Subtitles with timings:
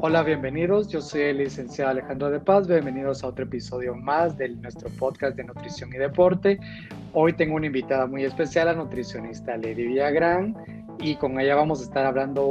[0.00, 0.86] Hola, bienvenidos.
[0.86, 2.68] Yo soy el licenciado Alejandro de Paz.
[2.68, 6.60] Bienvenidos a otro episodio más de nuestro podcast de nutrición y deporte.
[7.14, 10.54] Hoy tengo una invitada muy especial, la nutricionista Lady Villagrán,
[11.00, 12.42] y con ella vamos a estar hablando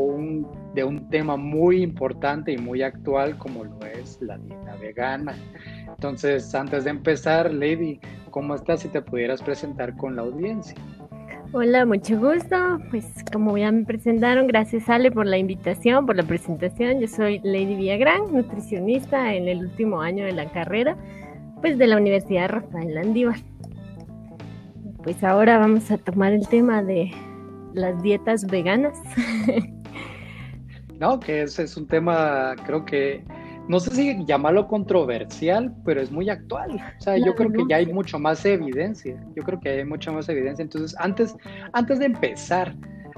[0.73, 5.33] de un tema muy importante y muy actual como lo es la dieta vegana.
[5.87, 8.81] Entonces, antes de empezar, Lady, ¿cómo estás?
[8.81, 10.75] Si te pudieras presentar con la audiencia.
[11.53, 12.79] Hola, mucho gusto.
[12.89, 16.99] Pues como ya me presentaron, gracias Ale por la invitación, por la presentación.
[16.99, 20.97] Yo soy Lady Villagrán, nutricionista en el último año de la carrera,
[21.61, 23.39] pues de la Universidad Rafael Landívar.
[25.03, 27.11] Pues ahora vamos a tomar el tema de
[27.73, 28.99] las dietas veganas.
[30.99, 33.23] no, que ese es un tema, creo que
[33.67, 36.81] no sé si llamarlo controversial, pero es muy actual.
[36.99, 39.21] O sea, yo creo que ya hay mucho más evidencia.
[39.35, 40.63] Yo creo que hay mucha más evidencia.
[40.63, 41.35] Entonces, antes,
[41.73, 42.73] antes de empezar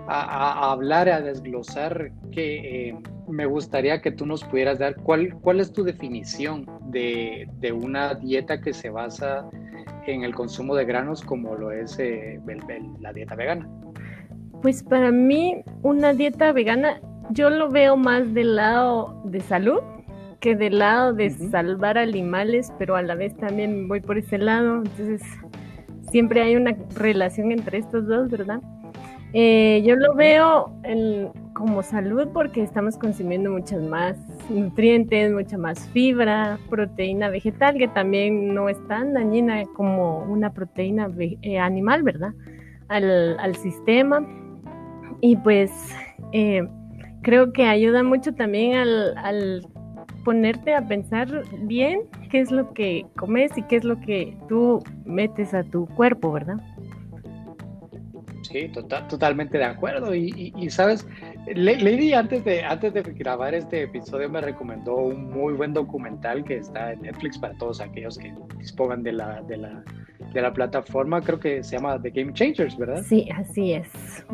[0.07, 5.59] a, hablar, a desglosar, que eh, me gustaría que tú nos pudieras dar cuál, cuál
[5.59, 9.47] es tu definición de, una dieta que se basa
[10.07, 12.39] en el consumo de granos como lo es eh,
[12.99, 13.69] la dieta vegana.
[14.63, 19.79] Pues para mí, una dieta vegana, yo lo veo más del lado de salud
[20.39, 24.77] que del lado de salvar animales, pero a la vez también voy por ese lado.
[24.77, 25.21] Entonces,
[26.11, 28.61] siempre hay una relación entre estos dos, ¿verdad?
[29.33, 30.73] Eh, yo lo veo
[31.53, 34.17] como salud porque estamos consumiendo muchas más
[34.49, 41.11] nutrientes, mucha más fibra, proteína vegetal, que también no es tan dañina como una proteína
[41.19, 42.33] eh, animal, ¿verdad?
[42.87, 44.25] Al, sistema.
[45.21, 45.71] Y pues
[46.31, 46.67] eh,
[47.21, 49.61] creo que ayuda mucho también al
[50.29, 51.27] ponerte a pensar
[51.63, 55.87] bien qué es lo que comes y qué es lo que tú metes a tu
[55.87, 56.57] cuerpo, ¿verdad?
[58.43, 60.13] Sí, total, totalmente de acuerdo.
[60.13, 61.07] Y, sabes,
[61.55, 66.57] Lady antes de, antes de grabar este episodio me recomendó un muy buen documental que
[66.57, 69.83] está en Netflix para todos aquellos que dispongan de la, de la,
[70.31, 71.21] de la plataforma.
[71.21, 73.01] Creo que se llama The Game Changers, ¿verdad?
[73.01, 73.87] Sí, así es.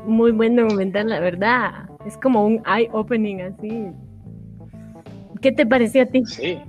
[0.06, 1.90] Muy buen documental, la verdad.
[2.06, 3.94] Es como un eye-opening así
[5.46, 6.26] ¿Qué te pareció a ti?
[6.26, 6.60] Sí.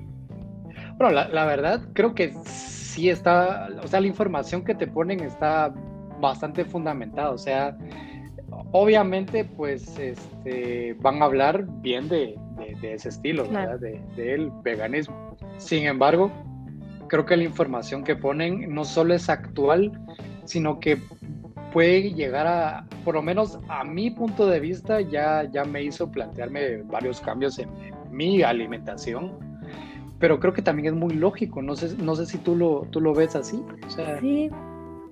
[0.99, 5.73] Bueno, la, verdad, creo que sí está, o sea, la información que te ponen está
[6.21, 7.31] bastante fundamentada.
[7.31, 7.75] O sea,
[8.73, 12.39] obviamente, pues, este, van a hablar bien de,
[12.83, 13.81] ese estilo, ¿verdad?
[13.81, 15.35] De, del veganismo.
[15.57, 16.31] Sin embargo,
[17.09, 19.91] creo que la información que ponen no solo es actual,
[20.45, 20.99] sino que
[21.73, 26.11] puede llegar a, por lo menos a mi punto de vista, ya, ya me hizo
[26.11, 27.71] plantearme varios cambios en,
[28.17, 29.33] mi alimentación,
[30.19, 33.01] pero creo que también es muy lógico, no sé, no sé si tú lo, tú
[33.01, 33.63] lo ves así.
[34.21, 34.51] Sí,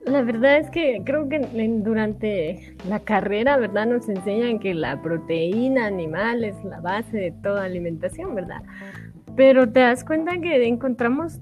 [0.07, 1.39] la verdad es que creo que
[1.83, 3.87] durante la carrera, ¿verdad?
[3.87, 8.63] Nos enseñan que la proteína animal es la base de toda alimentación, ¿verdad?
[9.37, 11.41] Pero te das cuenta que encontramos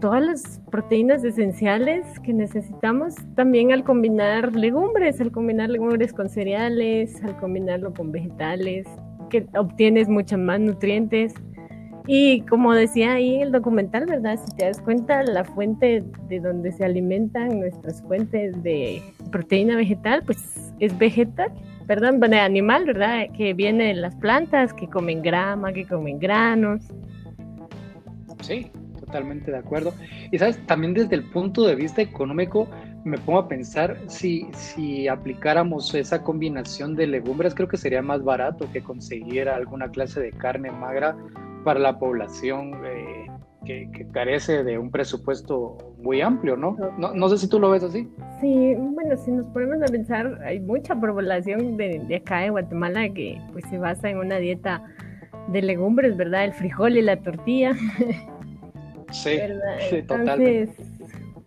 [0.00, 7.22] todas las proteínas esenciales que necesitamos también al combinar legumbres, al combinar legumbres con cereales,
[7.24, 8.86] al combinarlo con vegetales,
[9.34, 11.34] que obtienes muchos más nutrientes.
[12.06, 14.38] Y como decía ahí el documental, ¿verdad?
[14.38, 19.02] Si te das cuenta, la fuente de donde se alimentan nuestras fuentes de
[19.32, 21.50] proteína vegetal, pues es vegetal,
[21.86, 23.26] perdón, bueno, animal, ¿verdad?
[23.36, 26.82] Que viene de las plantas, que comen grama, que comen granos.
[28.42, 28.70] Sí,
[29.00, 29.94] totalmente de acuerdo.
[30.30, 32.68] Y sabes, también desde el punto de vista económico,
[33.04, 38.24] me pongo a pensar si, si aplicáramos esa combinación de legumbres, creo que sería más
[38.24, 41.16] barato que conseguir alguna clase de carne magra
[41.64, 43.26] para la población eh,
[43.64, 46.76] que, carece de un presupuesto muy amplio, ¿no?
[46.98, 47.14] ¿no?
[47.14, 47.28] ¿no?
[47.28, 48.08] sé si tú lo ves así.
[48.40, 53.08] Sí, bueno, si nos ponemos a pensar, hay mucha población de, de acá de Guatemala
[53.10, 54.82] que pues se basa en una dieta
[55.48, 56.44] de legumbres, ¿verdad?
[56.44, 57.74] El frijol y la tortilla.
[59.10, 59.38] Sí,
[59.90, 60.93] sí, totalmente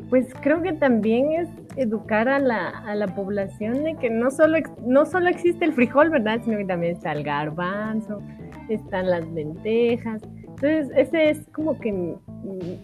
[0.09, 4.57] pues creo que también es educar a la, a la población de que no solo,
[4.85, 6.39] no solo existe el frijol, ¿verdad?
[6.43, 8.21] Sino que también está el garbanzo,
[8.69, 10.21] están las lentejas.
[10.59, 12.15] Entonces, ese es como que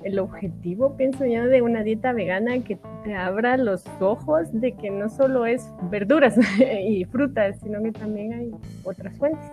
[0.04, 4.92] el objetivo, pienso yo, de una dieta vegana que te abra los ojos de que
[4.92, 8.52] no solo es verduras y frutas, sino que también hay
[8.84, 9.50] otras fuentes.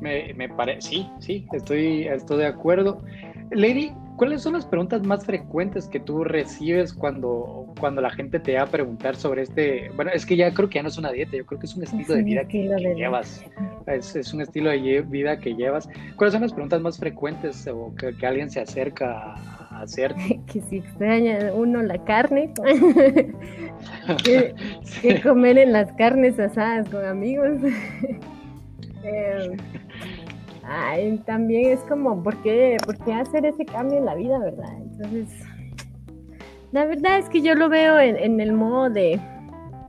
[0.00, 3.02] Me, me parece, sí, sí, estoy, estoy de acuerdo.
[3.50, 8.54] Lady, ¿Cuáles son las preguntas más frecuentes que tú recibes cuando, cuando la gente te
[8.54, 9.90] va a preguntar sobre este?
[9.96, 11.74] Bueno, es que ya creo que ya no es una dieta, yo creo que es
[11.74, 12.62] un estilo de vida que,
[12.94, 13.44] llevas.
[13.86, 15.88] Es, un estilo de vida que llevas.
[16.16, 20.14] ¿Cuáles son las preguntas más frecuentes o que, alguien se acerca a hacer?
[20.52, 22.52] que si extraña uno la carne,
[24.24, 24.54] que,
[25.22, 27.58] comer en las carnes asadas con amigos.
[29.02, 29.56] Eh,
[30.66, 34.72] Ay, también es como, ¿por qué, ¿por qué hacer ese cambio en la vida, verdad?
[34.78, 35.28] Entonces,
[36.72, 39.20] la verdad es que yo lo veo en, el modo de,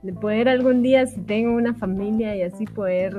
[0.03, 3.15] de, poder algún día, si tengo una familia y así poder,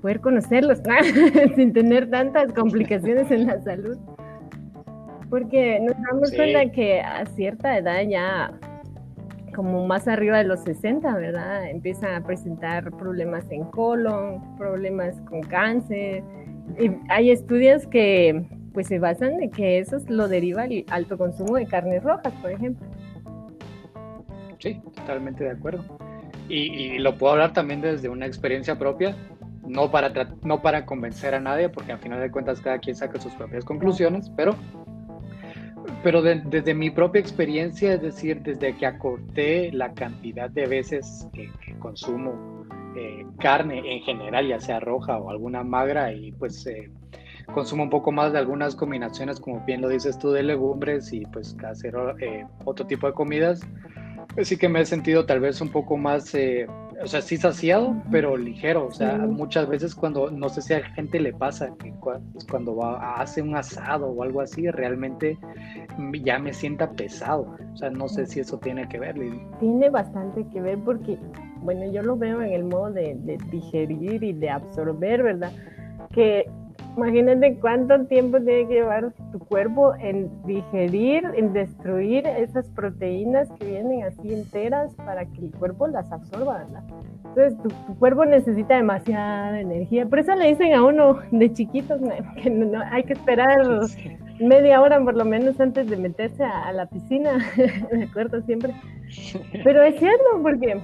[0.00, 0.80] poder conocerlos,
[1.56, 3.98] sin tener tantas complicaciones en la salud.
[5.28, 8.58] Porque nos damos cuenta que a cierta edad ya
[9.58, 11.68] como más arriba de los 60, ¿verdad?
[11.68, 16.22] Empiezan a presentar problemas en colon, problemas con cáncer.
[16.78, 21.56] Y hay estudios que pues se basan en que eso lo deriva el alto consumo
[21.56, 22.86] de carnes rojas, por ejemplo.
[24.60, 25.84] Sí, totalmente de acuerdo.
[26.48, 29.16] Y, y, lo puedo hablar también desde una experiencia propia,
[29.66, 30.12] no para,
[30.44, 33.64] no para convencer a nadie, porque al final de cuentas cada quien saca sus propias
[33.64, 34.54] conclusiones, pero
[36.08, 41.50] pero desde mi propia experiencia, es decir, desde que acorté la cantidad de veces que,
[41.80, 42.64] consumo
[42.96, 46.90] eh, carne en general, ya sea roja o alguna magra, y pues eh,
[47.52, 51.26] consumo un poco más de algunas combinaciones, como bien lo dices tú, de legumbres y
[51.26, 53.60] pues hacer eh, otro tipo de comidas,
[54.34, 56.34] pues sí que me he sentido tal vez un poco más
[57.02, 58.86] o sea, sí saciado, pero ligero.
[58.86, 61.92] O sea, muchas veces cuando, no sé si a gente le pasa, que
[62.50, 65.38] cuando va, hace un asado o algo así, realmente
[66.22, 67.56] ya me sienta pesado.
[67.72, 69.16] O sea, no sé si eso tiene que ver,
[69.60, 71.18] Tiene bastante que ver porque,
[71.62, 75.52] bueno, yo lo veo en el modo de, de digerir y de absorber, ¿verdad?
[76.12, 76.50] Que
[76.96, 83.66] Imagínate cuánto tiempo tiene que llevar tu cuerpo en digerir, en destruir esas proteínas que
[83.66, 86.82] vienen así enteras para que el cuerpo las absorba, ¿verdad?
[87.24, 90.06] Entonces tu, cuerpo necesita demasiada energía.
[90.06, 92.00] Por eso le dicen a uno de chiquitos
[92.42, 93.60] que no, hay que esperar
[94.40, 97.38] media hora por lo menos antes de meterse a, la piscina,
[97.92, 98.74] me acuerdo siempre.
[99.64, 100.80] Pero es cierto, porque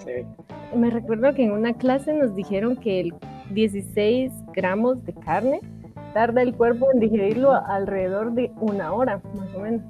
[0.77, 3.15] me recuerdo que en una clase nos dijeron que el
[3.51, 5.61] 16 gramos de carne
[6.15, 9.83] tarda el cuerpo en digerirlo alrededor de una hora, más o menos.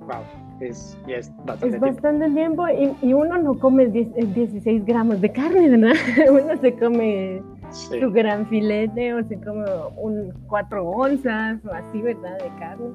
[0.00, 0.22] Wow,
[0.60, 2.64] es, es bastante es bastante tiempo,
[3.02, 5.96] y, uno no come 16 eh, gramos de carne, ¿verdad?
[6.30, 9.64] uno se come su gran filete o se come
[9.96, 12.38] un 4 onzas o así, ¿verdad?
[12.38, 12.86] De carne.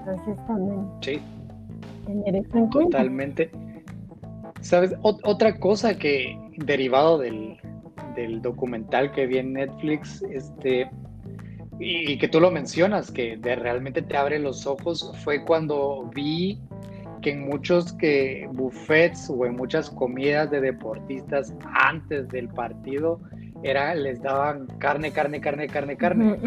[0.00, 0.88] Entonces también.
[1.02, 1.20] Sí.
[2.06, 3.50] Tener eso en Totalmente.
[4.62, 4.94] ¿Sabes?
[5.02, 7.58] otra cosa que derivado del,
[8.18, 10.90] del documental que vi en Netflix, este,
[11.78, 16.60] y, que tú lo mencionas, que de, realmente te abre los ojos, fue cuando vi
[17.22, 23.20] que en muchos que buffets o en muchas comidas de deportistas antes del partido
[23.64, 26.38] era les daban carne, carne, carne, carne, carne.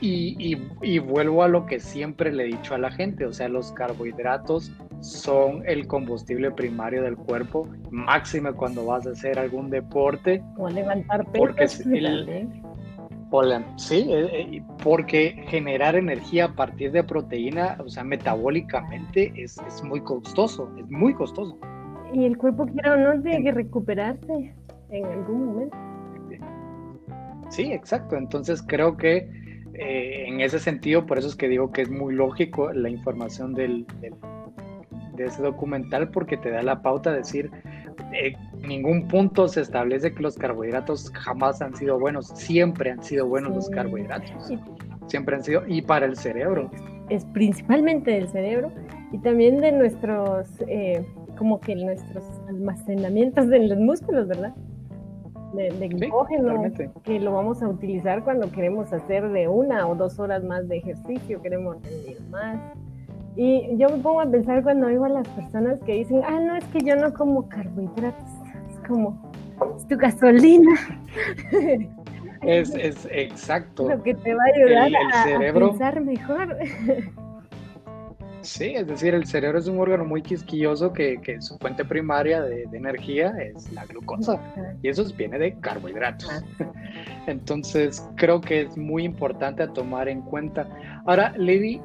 [0.00, 3.48] y, y, vuelvo a lo que siempre le he dicho a la gente, o sea,
[3.48, 10.42] los carbohidratos son el combustible primario del cuerpo, máxima cuando vas a hacer algún deporte.
[10.56, 11.82] O levantar pesas.
[13.30, 19.58] Porque sí, eh, eh, porque generar energía a partir de proteína, o sea, metabólicamente es,
[19.66, 21.58] es muy costoso, es muy costoso.
[22.12, 24.54] Y el cuerpo quiere o no tiene que recuperarse
[24.90, 25.76] en algún momento.
[27.48, 28.16] Sí, exacto.
[28.16, 29.28] Entonces creo que
[29.74, 33.54] eh, en ese sentido, por eso es que digo que es muy lógico la información
[33.54, 33.86] del,
[35.16, 37.50] de ese documental porque te da la pauta de decir,
[38.12, 43.26] en ningún punto se establece que los carbohidratos jamás han sido buenos, siempre han sido
[43.26, 44.52] buenos los carbohidratos,
[45.06, 46.70] siempre han sido, y para el cerebro.
[47.08, 48.72] Es principalmente del cerebro
[49.12, 51.04] y también de nuestros, eh,
[51.36, 54.54] como que nuestros almacenamientos de los músculos, ¿verdad?
[55.54, 55.88] De, de
[57.04, 60.78] que lo vamos a utilizar cuando queremos hacer de una o dos horas más de
[60.78, 62.58] ejercicio, queremos rendir más
[63.36, 66.56] y yo me pongo a pensar cuando oigo a las personas que dicen, ah, no,
[66.56, 68.28] es que yo no como carbohidratos.
[68.70, 69.32] Es como,
[69.76, 70.72] es tu gasolina.
[72.42, 73.88] Es, es exacto.
[73.88, 76.56] Lo que te va a ayudar a, pensar mejor.
[78.42, 82.42] Sí, es decir, el cerebro es un órgano muy quisquilloso que, que su fuente primaria
[82.42, 84.40] de, de, energía es la glucosa
[84.82, 86.42] y eso viene de carbohidratos.
[87.28, 90.66] Entonces, creo que es muy importante a tomar en cuenta.
[91.06, 91.80] Ahora, Lady,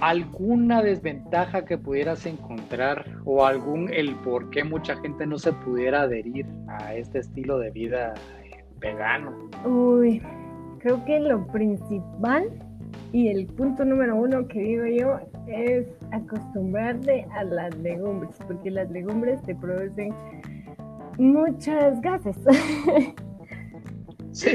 [0.00, 6.02] alguna desventaja que pudieras encontrar o algún el por qué mucha gente no se pudiera
[6.02, 8.14] adherir a este estilo de vida
[8.44, 9.32] eh, vegano?
[9.64, 10.22] Uy,
[10.78, 12.50] creo que lo principal
[13.12, 18.90] y el punto número uno que digo yo es acostumbrarte a las legumbres, porque las
[18.90, 20.12] legumbres te producen
[21.18, 22.36] muchas gases.
[24.30, 24.50] Sí.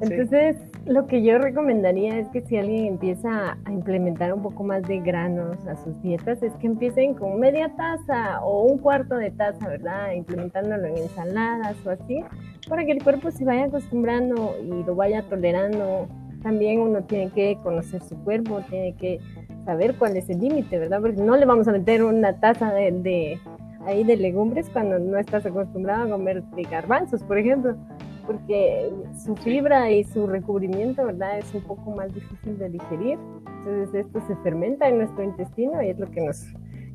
[0.00, 4.82] Entonces, lo que yo recomendaría es que si alguien empieza a implementar un poco más
[4.82, 9.30] de granos a sus dietas, es que empiecen con media taza o un cuarto de
[9.30, 10.12] taza, ¿verdad?
[10.12, 12.24] Implementándolo en ensaladas o así,
[12.68, 16.08] para que el cuerpo se vaya acostumbrando y lo vaya tolerando.
[16.42, 19.20] También uno tiene que conocer su cuerpo, tiene que
[19.64, 21.00] saber cuál es el límite, ¿verdad?
[21.00, 23.38] Porque no le vamos a meter una taza de, de
[23.86, 27.76] ahí de legumbres cuando no estás acostumbrado a comer de garbanzos, por ejemplo
[28.26, 28.90] porque
[29.24, 31.38] su fibra y su recubrimiento, ¿verdad?
[31.38, 33.18] Es un poco más difícil de digerir.
[33.46, 36.44] Entonces esto se fermenta en nuestro intestino y es lo que nos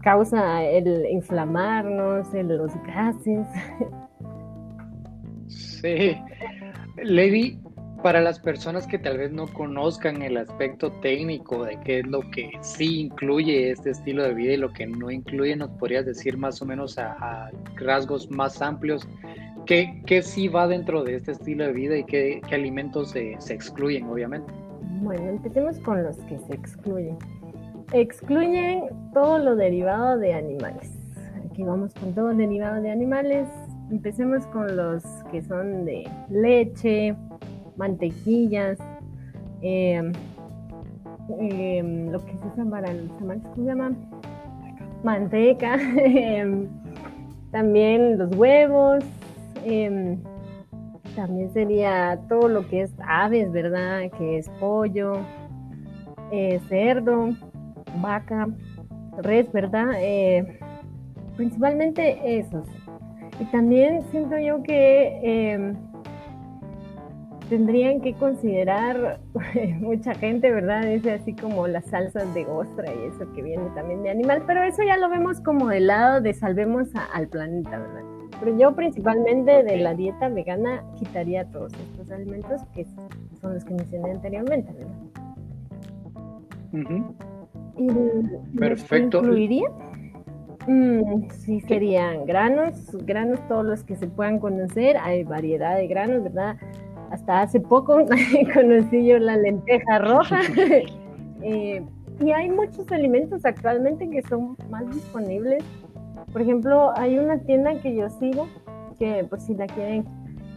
[0.01, 3.47] causa el inflamarnos, los gases.
[5.47, 6.17] Sí.
[7.03, 7.59] Levi,
[8.03, 12.21] para las personas que tal vez no conozcan el aspecto técnico de qué es lo
[12.31, 16.37] que sí incluye este estilo de vida y lo que no incluye, ¿nos podrías decir
[16.37, 19.07] más o menos a, a rasgos más amplios
[19.67, 23.35] ¿Qué, ¿Qué, sí va dentro de este estilo de vida y qué, qué alimentos se,
[23.39, 24.49] se, excluyen, obviamente?
[25.01, 27.17] Bueno, empecemos con los que se excluyen.
[27.91, 30.89] Excluyen todo lo derivado de animales.
[31.45, 33.49] Aquí vamos con todo derivado de animales.
[33.91, 37.13] Empecemos con los que son de leche,
[37.75, 38.77] mantequillas,
[39.61, 40.11] eh,
[41.41, 43.91] eh, lo que se usa para los tamales, ¿cómo se llama?
[45.03, 46.67] Manteca, eh,
[47.51, 49.03] también los huevos,
[49.65, 50.21] Em,
[51.15, 54.09] también sería todo lo que es aves, ¿verdad?
[54.17, 55.13] Que es pollo,
[56.31, 57.29] eh, cerdo,
[58.01, 58.47] vaca,
[59.17, 59.93] res, ¿verdad?
[59.99, 60.59] Eh,
[61.35, 62.67] principalmente esos.
[63.39, 65.75] Y también siento yo que em,
[67.49, 69.19] tendrían que considerar
[69.79, 70.85] mucha gente, ¿verdad?
[70.85, 74.63] Dice así como las salsas de ostra y eso que viene también de animal, pero
[74.63, 78.16] eso ya lo vemos como del lado de salvemos al planeta, ¿verdad?
[78.39, 82.85] Pero yo principalmente de la dieta vegana quitaría todos estos alimentos que
[83.41, 84.93] son los que mencioné anteriormente, ¿verdad?
[88.57, 89.19] Perfecto.
[89.19, 89.69] incluiría?
[90.67, 94.97] Mm, sí, serían granos, granos todos los que se puedan conocer.
[94.97, 96.57] Hay variedad de granos, ¿verdad?
[97.09, 97.99] Hasta hace poco
[98.53, 100.39] conocí yo la lenteja roja.
[101.43, 101.83] Eh,
[102.19, 105.63] y hay muchos alimentos actualmente que son más disponibles
[106.37, 108.47] por ejemplo, hay una tienda que yo sigo,
[108.99, 110.05] que por si la quieren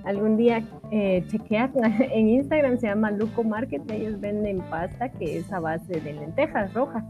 [0.05, 1.71] algún día eh, chequear,
[2.13, 6.75] en Instagram se llama Luco Market, ellos venden pasta que es a base de lentejas
[6.75, 7.03] rojas.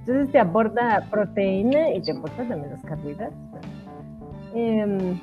[0.00, 3.38] Entonces te aporta proteína y te aporta también los carbohidratos.
[4.54, 5.18] Em,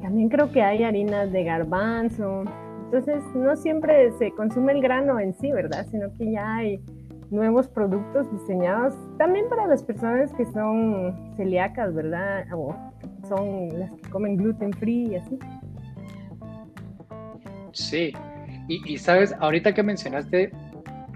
[0.00, 2.44] también creo que hay harinas de garbanzo.
[2.86, 5.86] Entonces no siempre se consume el grano en sí, ¿verdad?
[5.90, 6.80] Sino que ya hay
[7.30, 12.46] nuevos productos diseñados también para las personas que son celíacas, ¿verdad?
[12.52, 12.74] O
[13.28, 15.38] son las que comen gluten free y así.
[17.72, 18.12] Sí,
[18.68, 20.50] y, sabes, ahorita que mencionaste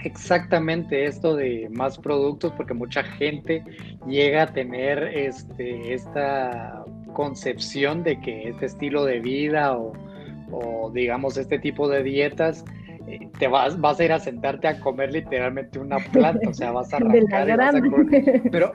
[0.05, 3.63] exactamente esto de más productos, porque mucha gente
[4.07, 11.59] llega a tener este, esta concepción de que este estilo de vida o digamos este
[11.59, 12.65] tipo de dietas
[13.39, 16.93] te vas, vas a ir a sentarte a comer literalmente una planta, o sea, vas
[16.93, 18.07] a arrancar de la grama.
[18.51, 18.73] pero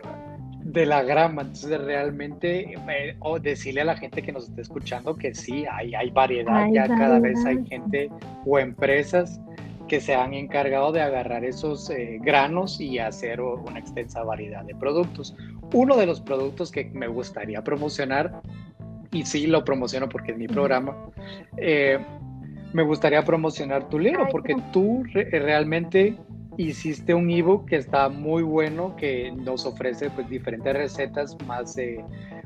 [0.59, 5.15] de la grama, entonces realmente eh, o decirle a la gente que nos esté escuchando
[5.15, 8.09] que sí, hay, hay variedad, ya cada vez hay gente
[8.45, 9.39] o empresas
[9.87, 14.75] que se han encargado de agarrar esos eh, granos y hacer una extensa variedad de
[14.75, 15.35] productos.
[15.73, 18.41] Uno de los productos que me gustaría promocionar,
[19.11, 20.95] y sí lo promociono porque es mi programa,
[21.55, 21.99] eh,
[22.73, 26.17] me gustaría promocionar tu libro porque tú realmente
[26.57, 32.03] hiciste un ebook que está muy bueno, que nos ofrece pues diferentes recetas más eh,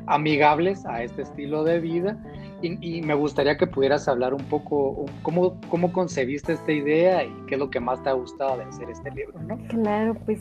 [0.07, 2.17] amigables a este estilo de vida.
[2.61, 7.55] Y, me gustaría que pudieras hablar un poco cómo, cómo concebiste esta idea y qué
[7.55, 9.57] es lo que más te ha gustado de hacer este libro, ¿no?
[9.67, 10.39] Claro, pues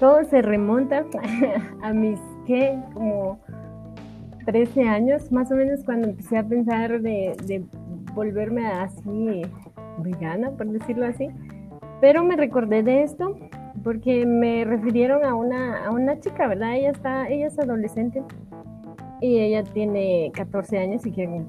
[0.00, 1.04] todo se remonta
[1.82, 2.78] a mis, ¿qué?
[2.94, 3.38] Como
[4.46, 7.62] 13 años, más o menos, cuando empecé a pensar de, de
[8.14, 9.42] volverme así
[9.98, 11.28] vegana, por decirlo así.
[12.00, 13.36] Pero me recordé de esto
[13.82, 16.76] porque me refirieron a una, a una chica, ¿verdad?
[16.76, 18.22] Ella, está, ella es adolescente
[19.20, 21.42] y ella tiene 14 años y quiere,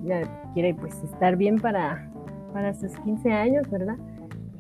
[0.54, 2.10] quiere pues estar bien para,
[2.54, 3.96] para sus 15 años, ¿verdad?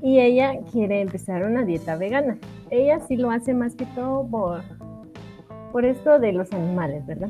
[0.01, 2.37] Y ella quiere empezar una dieta vegana.
[2.69, 4.61] Ella sí lo hace más que todo por,
[5.71, 7.29] por esto de los animales, ¿verdad?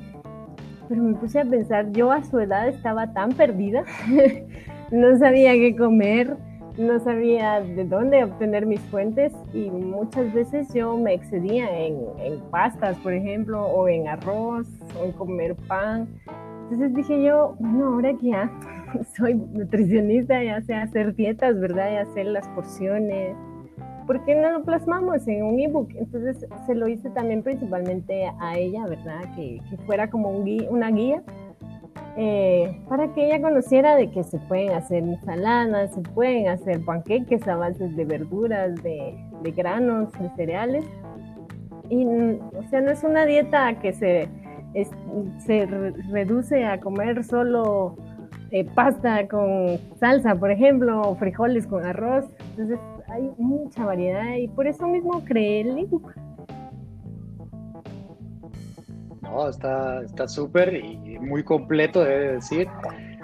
[0.90, 3.86] Pero me puse a pensar, yo a su edad estaba tan perdida,
[4.92, 6.36] no sabía qué comer,
[6.80, 12.98] no sabía de dónde obtener mis fuentes y muchas veces yo me excedía en, pastas,
[12.98, 14.68] por ejemplo, o en arroz,
[15.00, 16.08] o en comer pan.
[16.64, 18.52] Entonces dije yo, bueno, ahora que ya
[19.16, 21.92] soy nutricionista, ya sé hacer dietas, ¿verdad?
[21.92, 23.36] Ya sé las porciones.
[24.10, 25.92] ¿Por qué no lo plasmamos en un ebook?
[25.94, 29.22] Entonces se lo hice también principalmente a ella, ¿verdad?
[29.36, 31.22] Que, que fuera como un una guía
[32.18, 37.48] eh, para que ella conociera de que se pueden hacer ensaladas, se pueden hacer panqueques
[37.48, 40.86] a de verduras, de, de granos, de cereales.
[41.92, 44.28] Y, o sea, no es una dieta que se,
[45.38, 47.96] se reduce a comer solo
[48.50, 52.26] eh, pasta con salsa, por ejemplo, o frijoles con arroz.
[52.50, 52.80] Entonces
[53.12, 56.14] hay mucha variedad y por eso mismo creé el ebook.
[59.22, 62.68] No, está súper y muy completo, debe decir.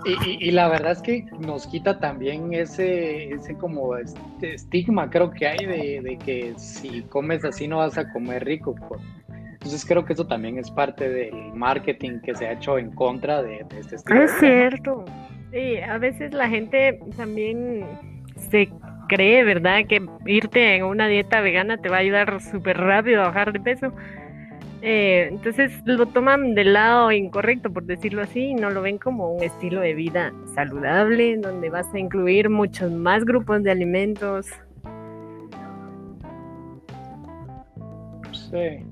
[0.06, 5.48] Y, la verdad es que nos quita también ese, ese como este estigma, creo que
[5.48, 8.76] hay de, que si comes así no vas a comer rico.
[9.54, 13.42] Entonces creo que eso también es parte del marketing que se ha hecho en contra
[13.42, 14.24] de, este estilo.
[14.24, 15.06] Es cierto.
[15.52, 17.84] Sí, a veces la gente también
[18.38, 18.70] se
[19.08, 19.86] cree, ¿verdad?
[19.88, 23.60] Que irte en una dieta vegana te va a ayudar súper rápido a bajar de
[23.60, 23.94] peso.
[24.82, 29.32] Eh, entonces lo toman del lado incorrecto, por decirlo así, y no lo ven como
[29.32, 34.48] un estilo de vida saludable, donde vas a incluir muchos más grupos de alimentos.
[38.32, 38.86] Sí.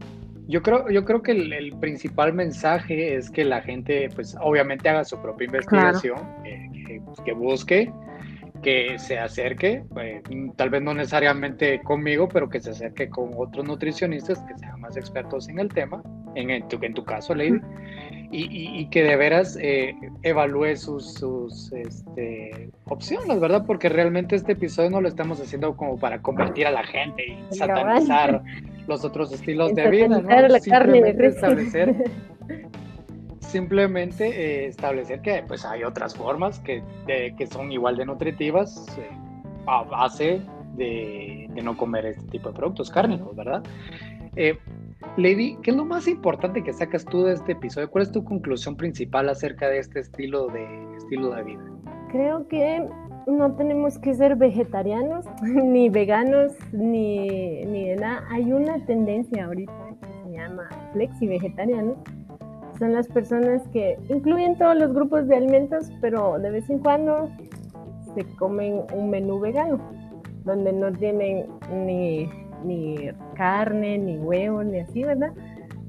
[0.48, 5.06] Yo creo, yo creo que el, principal mensaje es que la gente, pues obviamente haga
[5.06, 6.70] su propia investigación, eh,
[7.24, 7.94] que busque
[8.64, 10.22] que se acerque, eh,
[10.56, 14.98] tal vez no necesariamente conmigo, pero que se acerque con otros nutricionistas que sean más
[14.98, 16.02] expertos en el tema,
[16.36, 17.60] en, tu, en tu caso, Lady,
[18.32, 23.64] y, que de veras eh, evalúe sus, sus este, opciones, ¿verdad?
[23.68, 27.56] Porque realmente este episodio no lo estamos haciendo como para convertir a la gente y
[27.56, 28.42] satanizar
[28.88, 30.22] los otros estilos de vida, ¿no?
[30.22, 31.96] La carne de establecer
[33.54, 39.10] simplemente eh, establecer que pues hay otras formas que, que son igual de nutritivas eh,
[39.68, 40.42] a base
[40.76, 43.64] de, no comer este tipo de productos cárnicos, ¿verdad?
[44.36, 44.58] Eh,
[45.18, 47.92] Lady, ¿qué es lo más importante que sacas tú de este episodio?
[47.92, 50.66] ¿Cuál es tu conclusión principal acerca de este estilo de,
[50.98, 51.64] estilo de vida?
[52.12, 52.84] Creo que
[53.28, 58.26] no tenemos que ser vegetarianos, ni veganos, ni, ni de nada.
[58.32, 62.04] Hay una tendencia ahorita que se llama flexi vegetariano,
[62.84, 67.30] son las personas que incluyen todos los grupos de alimentos, pero de vez en cuando
[68.14, 69.80] se comen un menú vegano,
[70.44, 72.30] donde no tienen ni,
[72.66, 75.32] ni carne, ni huevo, ni así, ¿verdad?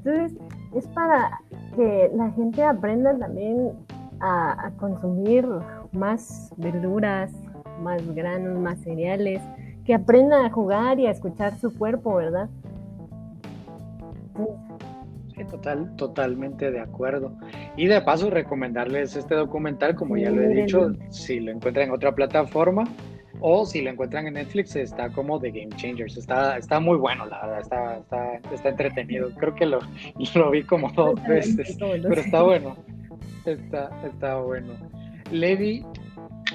[0.04, 0.38] Entonces,
[0.72, 1.40] es para
[1.74, 3.72] que la gente aprenda también
[4.20, 5.44] a, consumir
[5.90, 7.32] más verduras,
[7.82, 9.42] más granos, más cereales,
[9.84, 12.48] que aprendan a jugar y a escuchar su cuerpo, ¿verdad?
[15.44, 17.36] Total, totalmente de acuerdo.
[17.76, 21.94] Y de paso, recomendarles este documental, como ya lo he dicho, si lo encuentran en
[21.94, 22.84] otra plataforma
[23.40, 26.16] o si lo encuentran en Netflix, está como The Game Changers.
[26.16, 29.30] Está, está muy bueno, la verdad, está, está, está entretenido.
[29.36, 29.80] Creo que lo,
[30.34, 32.76] lo vi como dos veces, pero está bueno.
[33.44, 34.72] Está, está bueno.
[35.30, 35.84] Levi,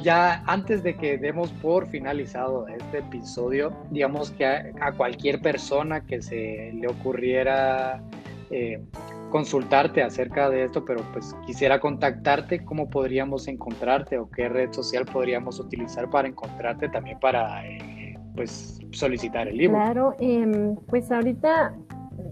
[0.01, 6.21] ya antes de que demos por finalizado este episodio, digamos que a cualquier persona que
[6.21, 8.01] se le ocurriera
[8.51, 8.81] eh,
[9.29, 15.05] consultarte acerca de esto, pero pues quisiera contactarte, cómo podríamos encontrarte o qué red social
[15.05, 19.77] podríamos utilizar para encontrarte también para eh, pues solicitar el libro.
[19.77, 21.75] Claro, em, pues ahorita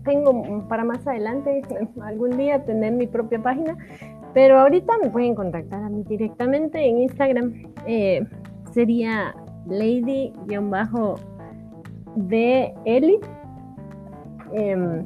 [0.04, 1.62] tengo para más adelante,
[2.02, 3.78] algún día tener mi propia página,
[4.34, 7.54] pero ahorita me pueden contactar a mí directamente en Instagram.
[7.86, 8.26] Eh,
[8.72, 9.36] sería
[9.68, 10.34] lady-de
[12.86, 13.20] Eli.
[14.54, 15.06] Em,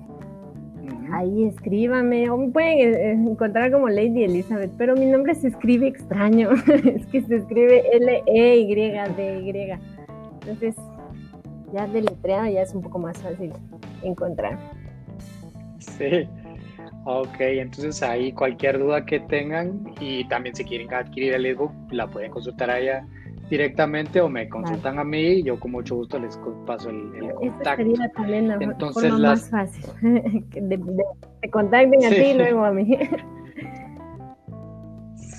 [1.12, 5.88] Ahí escríbame, o me pueden eh, encontrar como Lady Elizabeth, pero mi nombre se escribe
[5.88, 6.52] extraño,
[6.86, 9.72] es que se escribe L-E-Y-D-Y.
[10.42, 10.76] Entonces,
[11.74, 13.52] ya deletreado ya es un poco más fácil
[14.04, 14.58] encontrar.
[15.80, 16.28] Sí,
[17.06, 22.08] ok, entonces ahí cualquier duda que tengan y también si quieren adquirir el ebook, la
[22.08, 23.06] pueden consultar allá
[23.52, 27.34] directamente o me consultan a mí y yo con mucho gusto les paso el, el
[27.34, 27.84] contacto.
[27.84, 32.72] sería también la Entonces, forma más fácil, de, de, contacten a ti y luego a
[32.72, 32.98] mí.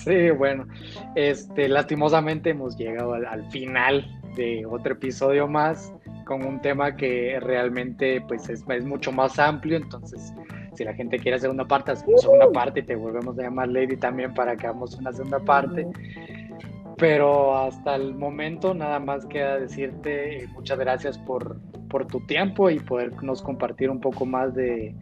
[0.05, 0.66] Sí, bueno,
[1.14, 4.05] este, lastimosamente hemos llegado al, final
[4.37, 5.90] de otro episodio más
[6.27, 10.35] con un tema que realmente pues es, es, mucho más amplio, entonces
[10.75, 13.68] si la gente quiere hacer una parte, hacemos segunda parte y te volvemos a llamar
[13.68, 15.87] Lady también para que hagamos una segunda parte.
[17.02, 21.60] Pero hasta el momento nada más queda decirte muchas gracias por,
[22.06, 24.94] tu tiempo y podernos compartir un poco más de,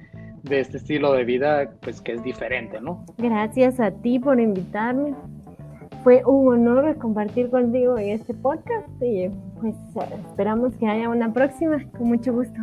[0.48, 3.04] este estilo de vida, pues que es diferente, ¿no?
[3.18, 5.14] Gracias a ti por invitarme.
[6.02, 9.28] fue un honor compartir contigo este podcast y
[9.60, 9.74] pues
[10.26, 11.84] esperamos que haya una próxima.
[11.98, 12.62] Con mucho gusto.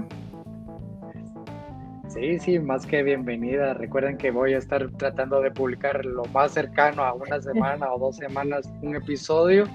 [2.19, 3.75] Sí, sí, más que bienvenida.
[3.75, 7.99] Recuerden que voy a estar tratando de publicar lo más cercano a una semana o
[7.99, 9.65] dos semanas un episodio.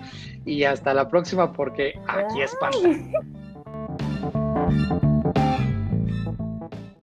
[0.44, 2.56] Y hasta la próxima porque aquí es